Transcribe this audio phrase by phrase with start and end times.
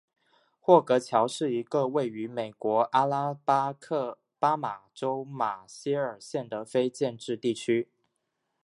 [0.59, 7.87] 霍格乔是一个位于美国阿拉巴马州马歇尔县的非建制地区。